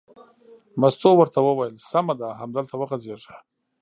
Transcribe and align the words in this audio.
مستو 0.81 1.09
ورته 1.17 1.39
وویل: 1.41 1.75
سمه 1.91 2.13
ده 2.19 2.29
همدلته 2.39 2.73
وغځېږه. 2.77 3.35